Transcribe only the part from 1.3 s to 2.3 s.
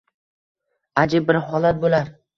bir holat bo’lar.